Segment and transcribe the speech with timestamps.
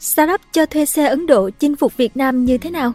[0.00, 2.92] Startup cho thuê xe Ấn Độ chinh phục Việt Nam như thế nào?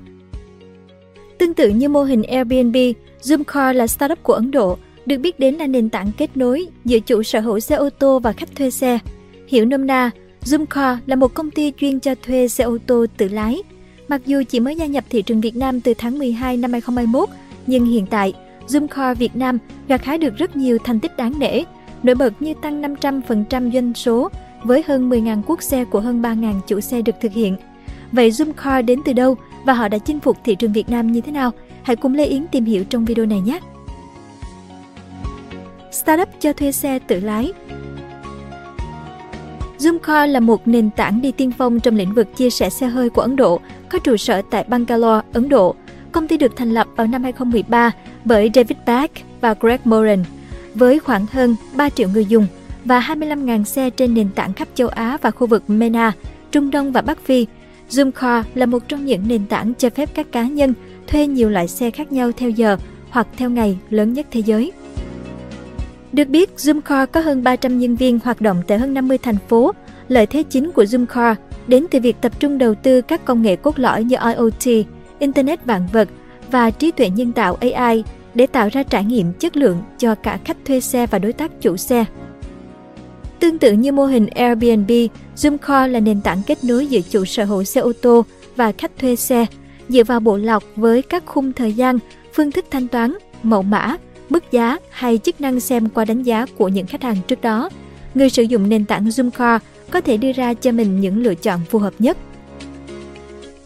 [1.38, 2.76] Tương tự như mô hình Airbnb,
[3.22, 7.00] Zoomcar là startup của Ấn Độ, được biết đến là nền tảng kết nối giữa
[7.00, 9.00] chủ sở hữu xe ô tô và khách thuê xe.
[9.48, 10.12] Hiểu nôm na,
[10.46, 13.64] Zoomcar là một công ty chuyên cho thuê xe ô tô tự lái.
[14.08, 17.30] Mặc dù chỉ mới gia nhập thị trường Việt Nam từ tháng 12 năm 2021,
[17.68, 18.34] nhưng hiện tại,
[18.68, 19.58] Zoomcar Việt Nam
[19.88, 21.64] gặt hái được rất nhiều thành tích đáng nể,
[22.04, 24.30] nổi bật như tăng 500% doanh số
[24.64, 27.56] với hơn 10.000 quốc xe của hơn 3.000 chủ xe được thực hiện.
[28.12, 31.22] Vậy Zoomcar đến từ đâu và họ đã chinh phục thị trường Việt Nam như
[31.22, 31.52] thế nào?
[31.84, 33.60] Hãy cùng Lê Yến tìm hiểu trong video này nhé!
[35.92, 37.54] Startup cho thuê xe tự lái
[39.80, 43.10] Zoomcar là một nền tảng đi tiên phong trong lĩnh vực chia sẻ xe hơi
[43.10, 45.76] của Ấn Độ, có trụ sở tại Bangalore, Ấn Độ.
[46.12, 47.92] Công ty được thành lập vào năm 2013
[48.26, 50.24] bởi David Beck và Greg Moran,
[50.76, 52.48] với khoảng hơn 3 triệu người dùng
[52.86, 56.12] và 25.000 xe trên nền tảng khắp châu Á và khu vực MENA,
[56.52, 57.48] Trung Đông và Bắc Phi.
[57.90, 60.74] Zoomcar là một trong những nền tảng cho phép các cá nhân
[61.08, 62.78] thuê nhiều loại xe khác nhau theo giờ
[63.10, 64.72] hoặc theo ngày lớn nhất thế giới.
[66.12, 69.72] Được biết, Zoomcar có hơn 300 nhân viên hoạt động tại hơn 50 thành phố.
[70.08, 71.36] Lợi thế chính của Zoomcar
[71.68, 74.86] đến từ việc tập trung đầu tư các công nghệ cốt lõi như IoT,
[75.20, 76.10] Internet vạn vật
[76.52, 78.04] và trí tuệ nhân tạo AI
[78.34, 81.62] để tạo ra trải nghiệm chất lượng cho cả khách thuê xe và đối tác
[81.62, 82.06] chủ xe.
[83.44, 84.92] Tương tự như mô hình Airbnb,
[85.36, 88.92] Zoomcar là nền tảng kết nối giữa chủ sở hữu xe ô tô và khách
[89.00, 89.46] thuê xe,
[89.90, 92.00] dựa vào bộ lọc với các khung thời gian,
[92.34, 93.98] phương thức thanh toán, mẫu mã,
[94.30, 97.70] mức giá hay chức năng xem qua đánh giá của những khách hàng trước đó.
[98.16, 99.60] Người sử dụng nền tảng Zoomcar
[99.92, 102.18] có thể đưa ra cho mình những lựa chọn phù hợp nhất.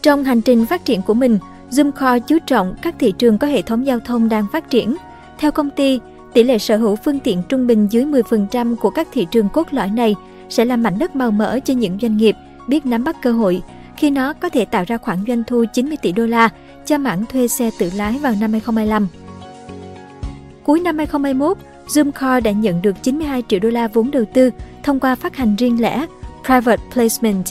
[0.02, 1.38] Trong hành trình phát triển của mình,
[1.70, 4.96] Zoomcar chú trọng các thị trường có hệ thống giao thông đang phát triển.
[5.38, 6.00] Theo công ty,
[6.34, 9.66] tỷ lệ sở hữu phương tiện trung bình dưới 10% của các thị trường cốt
[9.70, 10.14] lõi này
[10.48, 12.36] sẽ là mảnh đất màu mỡ cho những doanh nghiệp
[12.68, 13.62] biết nắm bắt cơ hội
[13.96, 16.48] khi nó có thể tạo ra khoản doanh thu 90 tỷ đô la
[16.86, 19.08] cho mảng thuê xe tự lái vào năm 2025.
[20.64, 24.50] Cuối năm 2021, Zoomcar đã nhận được 92 triệu đô la vốn đầu tư
[24.82, 26.06] thông qua phát hành riêng lẻ
[26.46, 27.44] Private Placement,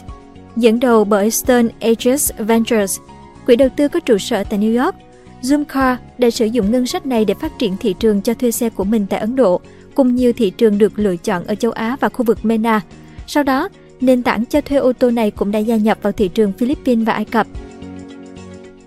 [0.55, 2.99] dẫn đầu bởi Stern Aegis Ventures,
[3.45, 4.95] quỹ đầu tư có trụ sở tại New York.
[5.41, 8.69] Zoomcar đã sử dụng ngân sách này để phát triển thị trường cho thuê xe
[8.69, 9.61] của mình tại Ấn Độ,
[9.95, 12.81] cùng nhiều thị trường được lựa chọn ở châu Á và khu vực MENA.
[13.27, 13.69] Sau đó,
[14.01, 17.07] nền tảng cho thuê ô tô này cũng đã gia nhập vào thị trường Philippines
[17.07, 17.47] và Ai Cập.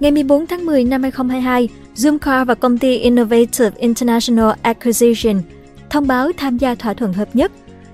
[0.01, 5.43] Ngày 14 tháng 10 năm 2022, Zoomcar và công ty Innovative International Acquisition
[5.91, 7.53] thông báo tham gia thỏa thuận hợp nhất.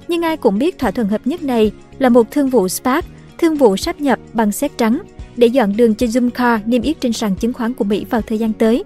[0.08, 3.04] Nhưng ai cũng biết thỏa thuận hợp nhất này là một thương vụ SPAC,
[3.38, 5.02] thương vụ sáp nhập bằng xét trắng
[5.36, 8.38] để dọn đường cho Zoomcar niêm yết trên sàn chứng khoán của Mỹ vào thời
[8.38, 8.84] gian tới.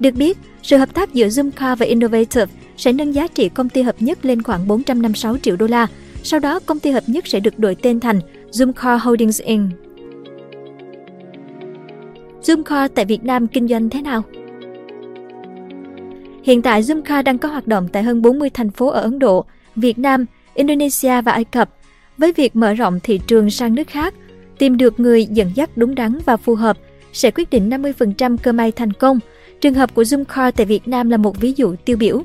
[0.00, 2.46] Được biết, sự hợp tác giữa Zoomcar và Innovative
[2.76, 5.86] sẽ nâng giá trị công ty hợp nhất lên khoảng 456 triệu đô la.
[6.22, 8.20] Sau đó, công ty hợp nhất sẽ được đổi tên thành
[8.50, 9.70] Zoomcar Holdings Inc.
[12.42, 14.22] Zoomcar tại Việt Nam kinh doanh thế nào?
[16.42, 19.44] Hiện tại Zoomcar đang có hoạt động tại hơn 40 thành phố ở Ấn Độ,
[19.76, 21.70] Việt Nam, Indonesia và Ai Cập.
[22.18, 24.14] Với việc mở rộng thị trường sang nước khác,
[24.58, 26.78] tìm được người dẫn dắt đúng đắn và phù hợp
[27.12, 29.18] sẽ quyết định 50% cơ may thành công.
[29.60, 32.22] Trường hợp của Zoomcar tại Việt Nam là một ví dụ tiêu biểu.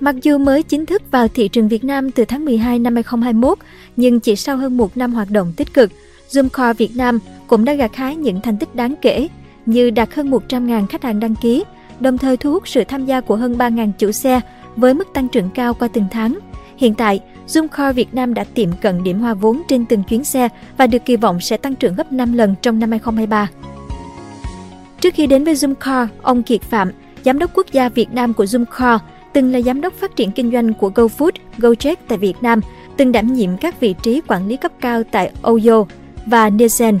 [0.00, 3.58] Mặc dù mới chính thức vào thị trường Việt Nam từ tháng 12 năm 2021,
[3.96, 5.90] nhưng chỉ sau hơn một năm hoạt động tích cực,
[6.30, 9.28] Zoomcar Việt Nam cũng đã gặt hái những thành tích đáng kể
[9.66, 11.64] như đạt hơn 100.000 khách hàng đăng ký,
[12.00, 14.40] đồng thời thu hút sự tham gia của hơn 3.000 chủ xe
[14.76, 16.38] với mức tăng trưởng cao qua từng tháng.
[16.76, 17.20] Hiện tại,
[17.52, 21.04] Zoomcar Việt Nam đã tiệm cận điểm hòa vốn trên từng chuyến xe và được
[21.04, 23.48] kỳ vọng sẽ tăng trưởng gấp 5 lần trong năm 2023.
[25.00, 26.90] Trước khi đến với Zoomcar, ông Kiệt Phạm,
[27.24, 28.98] giám đốc quốc gia Việt Nam của Zoomcar,
[29.32, 32.60] từng là giám đốc phát triển kinh doanh của GoFood, Gojek tại Việt Nam,
[32.96, 35.84] từng đảm nhiệm các vị trí quản lý cấp cao tại Oyo
[36.26, 36.98] và Nielsen.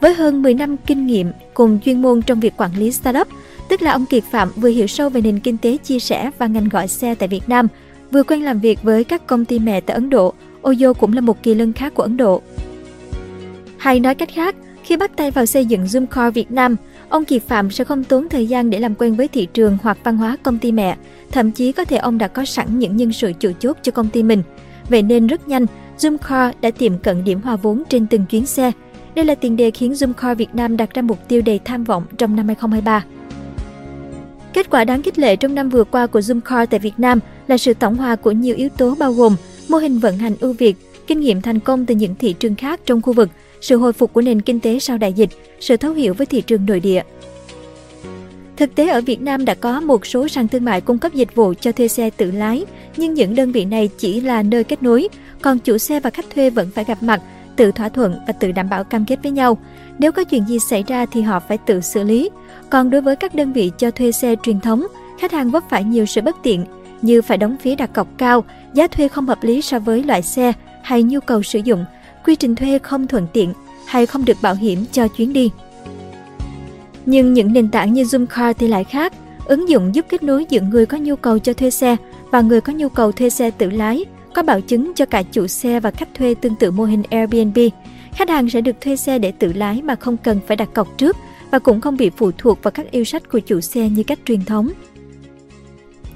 [0.00, 3.28] Với hơn 10 năm kinh nghiệm cùng chuyên môn trong việc quản lý startup,
[3.68, 6.46] tức là ông Kiệt Phạm vừa hiểu sâu về nền kinh tế chia sẻ và
[6.46, 7.68] ngành gọi xe tại Việt Nam,
[8.12, 10.34] vừa quen làm việc với các công ty mẹ tại Ấn Độ.
[10.62, 12.42] Oyo cũng là một kỳ lân khác của Ấn Độ.
[13.78, 14.54] Hay nói cách khác,
[14.84, 16.76] khi bắt tay vào xây dựng Zoomcore Việt Nam,
[17.08, 19.98] ông Kiệt Phạm sẽ không tốn thời gian để làm quen với thị trường hoặc
[20.04, 20.96] văn hóa công ty mẹ,
[21.30, 24.08] thậm chí có thể ông đã có sẵn những nhân sự chủ chốt cho công
[24.08, 24.42] ty mình.
[24.88, 25.66] Vậy nên rất nhanh,
[25.98, 28.72] Zoomcore đã tiệm cận điểm hòa vốn trên từng chuyến xe.
[29.14, 32.04] Đây là tiền đề khiến Zoomcore Việt Nam đặt ra mục tiêu đầy tham vọng
[32.18, 33.04] trong năm 2023.
[34.52, 37.58] Kết quả đáng khích lệ trong năm vừa qua của Zoomcar tại Việt Nam là
[37.58, 39.36] sự tổng hòa của nhiều yếu tố bao gồm
[39.68, 40.76] mô hình vận hành ưu việt,
[41.06, 43.28] kinh nghiệm thành công từ những thị trường khác trong khu vực,
[43.60, 45.30] sự hồi phục của nền kinh tế sau đại dịch,
[45.60, 47.02] sự thấu hiểu với thị trường nội địa.
[48.56, 51.34] Thực tế ở Việt Nam đã có một số sàn thương mại cung cấp dịch
[51.34, 52.64] vụ cho thuê xe tự lái,
[52.96, 55.08] nhưng những đơn vị này chỉ là nơi kết nối,
[55.42, 57.20] còn chủ xe và khách thuê vẫn phải gặp mặt,
[57.56, 59.58] tự thỏa thuận và tự đảm bảo cam kết với nhau.
[60.00, 62.30] Nếu có chuyện gì xảy ra thì họ phải tự xử lý.
[62.70, 64.86] Còn đối với các đơn vị cho thuê xe truyền thống,
[65.18, 66.64] khách hàng vấp phải nhiều sự bất tiện
[67.02, 70.22] như phải đóng phí đặt cọc cao, giá thuê không hợp lý so với loại
[70.22, 70.52] xe
[70.82, 71.84] hay nhu cầu sử dụng,
[72.24, 73.52] quy trình thuê không thuận tiện
[73.86, 75.50] hay không được bảo hiểm cho chuyến đi.
[77.06, 79.12] Nhưng những nền tảng như Zoomcar thì lại khác.
[79.44, 81.96] Ứng dụng giúp kết nối giữa người có nhu cầu cho thuê xe
[82.30, 84.04] và người có nhu cầu thuê xe tự lái,
[84.34, 87.58] có bảo chứng cho cả chủ xe và khách thuê tương tự mô hình Airbnb.
[88.12, 90.98] Khách hàng sẽ được thuê xe để tự lái mà không cần phải đặt cọc
[90.98, 91.16] trước
[91.50, 94.18] và cũng không bị phụ thuộc vào các yêu sách của chủ xe như cách
[94.24, 94.70] truyền thống.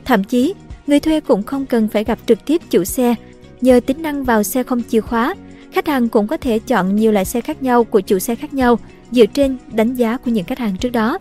[0.04, 0.54] Thậm chí,
[0.86, 3.14] người thuê cũng không cần phải gặp trực tiếp chủ xe.
[3.60, 5.34] Nhờ tính năng vào xe không chìa khóa,
[5.72, 8.54] khách hàng cũng có thể chọn nhiều loại xe khác nhau của chủ xe khác
[8.54, 8.78] nhau
[9.10, 11.18] dựa trên đánh giá của những khách hàng trước đó.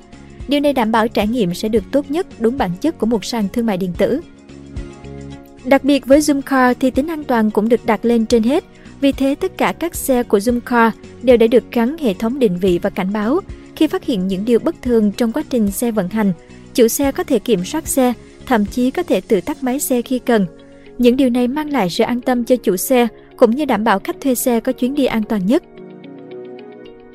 [0.47, 3.25] Điều này đảm bảo trải nghiệm sẽ được tốt nhất đúng bản chất của một
[3.25, 4.21] sàn thương mại điện tử.
[5.65, 8.63] Đặc biệt với Zoomcar thì tính an toàn cũng được đặt lên trên hết.
[9.01, 12.57] Vì thế tất cả các xe của Zoomcar đều đã được gắn hệ thống định
[12.61, 13.39] vị và cảnh báo.
[13.75, 16.33] Khi phát hiện những điều bất thường trong quá trình xe vận hành,
[16.73, 18.13] chủ xe có thể kiểm soát xe,
[18.45, 20.45] thậm chí có thể tự tắt máy xe khi cần.
[20.97, 23.07] Những điều này mang lại sự an tâm cho chủ xe
[23.37, 25.63] cũng như đảm bảo khách thuê xe có chuyến đi an toàn nhất.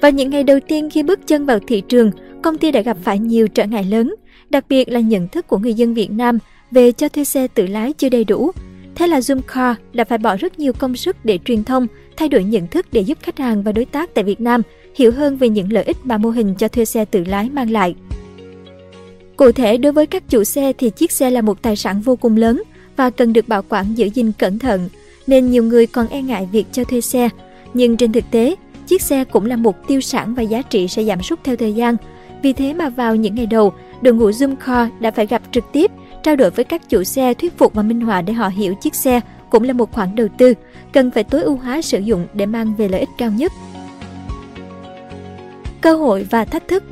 [0.00, 2.10] và những ngày đầu tiên khi bước chân vào thị trường,
[2.42, 4.14] công ty đã gặp phải nhiều trở ngại lớn,
[4.50, 6.38] đặc biệt là nhận thức của người dân Việt Nam
[6.70, 8.50] về cho thuê xe tự lái chưa đầy đủ.
[8.94, 11.86] Thế là Zoomcar đã phải bỏ rất nhiều công sức để truyền thông,
[12.16, 14.62] thay đổi nhận thức để giúp khách hàng và đối tác tại Việt Nam
[14.94, 17.70] hiểu hơn về những lợi ích mà mô hình cho thuê xe tự lái mang
[17.70, 17.94] lại.
[19.36, 22.16] Cụ thể, đối với các chủ xe thì chiếc xe là một tài sản vô
[22.16, 22.62] cùng lớn
[22.96, 24.88] và cần được bảo quản giữ gìn cẩn thận,
[25.26, 27.28] nên nhiều người còn e ngại việc cho thuê xe.
[27.74, 28.54] Nhưng trên thực tế,
[28.86, 31.72] chiếc xe cũng là một tiêu sản và giá trị sẽ giảm sút theo thời
[31.72, 31.96] gian.
[32.42, 35.90] Vì thế mà vào những ngày đầu, đội ngũ Zoomcar đã phải gặp trực tiếp,
[36.22, 38.94] trao đổi với các chủ xe thuyết phục và minh họa để họ hiểu chiếc
[38.94, 39.20] xe
[39.50, 40.54] cũng là một khoản đầu tư,
[40.92, 43.52] cần phải tối ưu hóa sử dụng để mang về lợi ích cao nhất.
[45.80, 46.84] Cơ hội và thách thức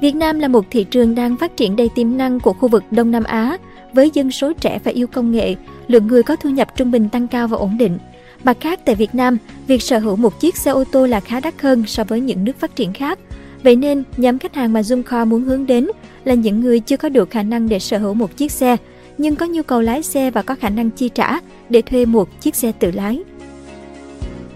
[0.00, 2.84] Việt Nam là một thị trường đang phát triển đầy tiềm năng của khu vực
[2.90, 3.56] Đông Nam Á,
[3.92, 5.54] với dân số trẻ và yêu công nghệ,
[5.88, 7.98] lượng người có thu nhập trung bình tăng cao và ổn định.
[8.44, 11.40] Mặt khác, tại Việt Nam, việc sở hữu một chiếc xe ô tô là khá
[11.40, 13.18] đắt hơn so với những nước phát triển khác.
[13.62, 15.88] Vậy nên, nhóm khách hàng mà Zoomcar muốn hướng đến
[16.24, 18.76] là những người chưa có đủ khả năng để sở hữu một chiếc xe,
[19.18, 21.38] nhưng có nhu cầu lái xe và có khả năng chi trả
[21.68, 23.22] để thuê một chiếc xe tự lái.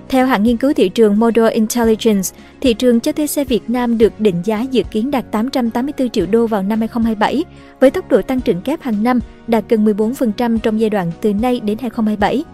[0.08, 2.28] Theo hãng nghiên cứu thị trường Model Intelligence,
[2.60, 6.26] thị trường cho thuê xe Việt Nam được định giá dự kiến đạt 884 triệu
[6.26, 7.44] đô vào năm 2027,
[7.80, 11.32] với tốc độ tăng trưởng kép hàng năm đạt gần 14% trong giai đoạn từ
[11.34, 12.44] nay đến 2027.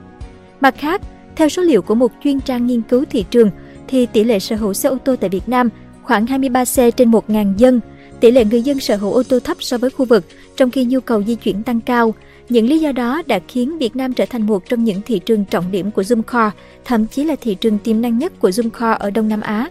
[0.60, 1.02] Mặt khác,
[1.38, 3.50] theo số liệu của một chuyên trang nghiên cứu thị trường,
[3.88, 5.69] thì tỷ lệ sở hữu xe ô tô tại Việt Nam
[6.02, 7.81] khoảng 23 xe trên 1.000 dân.
[8.20, 10.25] Tỷ lệ người dân sở hữu ô tô thấp so với khu vực,
[10.56, 12.14] trong khi nhu cầu di chuyển tăng cao.
[12.49, 15.44] Những lý do đó đã khiến Việt Nam trở thành một trong những thị trường
[15.44, 16.50] trọng điểm của Zoomcar,
[16.85, 19.69] thậm chí là thị trường tiềm năng nhất của Zoomcar ở Đông Nam Á.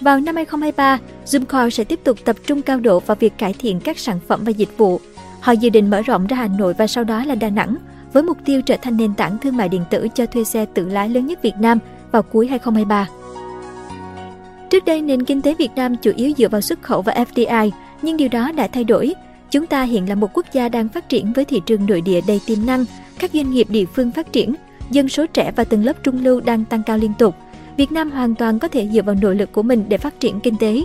[0.00, 3.80] Vào năm 2023, Zoomcar sẽ tiếp tục tập trung cao độ vào việc cải thiện
[3.80, 5.00] các sản phẩm và dịch vụ.
[5.40, 7.76] Họ dự định mở rộng ra Hà Nội và sau đó là Đà Nẵng,
[8.16, 10.88] với mục tiêu trở thành nền tảng thương mại điện tử cho thuê xe tự
[10.88, 11.78] lái lớn nhất Việt Nam
[12.12, 13.08] vào cuối 2023.
[14.70, 17.70] Trước đây, nền kinh tế Việt Nam chủ yếu dựa vào xuất khẩu và FDI,
[18.02, 19.14] nhưng điều đó đã thay đổi.
[19.50, 22.20] Chúng ta hiện là một quốc gia đang phát triển với thị trường nội địa
[22.26, 22.84] đầy tiềm năng,
[23.18, 24.54] các doanh nghiệp địa phương phát triển,
[24.90, 27.34] dân số trẻ và tầng lớp trung lưu đang tăng cao liên tục.
[27.76, 30.40] Việt Nam hoàn toàn có thể dựa vào nội lực của mình để phát triển
[30.40, 30.82] kinh tế.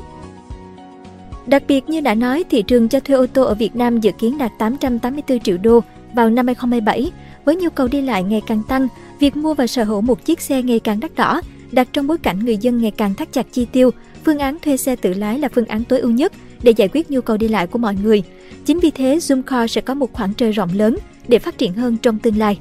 [1.46, 4.12] Đặc biệt như đã nói, thị trường cho thuê ô tô ở Việt Nam dự
[4.12, 5.80] kiến đạt 884 triệu đô
[6.14, 7.12] vào năm 2027.
[7.46, 8.88] Với nhu cầu đi lại ngày càng tăng,
[9.20, 12.18] việc mua và sở hữu một chiếc xe ngày càng đắt đỏ, đặt trong bối
[12.18, 13.92] cảnh người dân ngày càng thắt chặt chi tiêu,
[14.26, 16.34] phương án thuê xe tự lái là phương án tối ưu nhất
[16.64, 18.24] để giải quyết nhu cầu đi lại của mọi người.
[18.66, 21.98] Chính vì thế, Zoomcar sẽ có một khoảng trời rộng lớn để phát triển hơn
[22.02, 22.60] trong tương lai.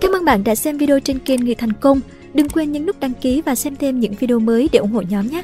[0.00, 2.00] Cảm ơn bạn đã xem video trên kênh Người Thành Công.
[2.34, 5.02] Đừng quên nhấn nút đăng ký và xem thêm những video mới để ủng hộ
[5.10, 5.42] nhóm nhé!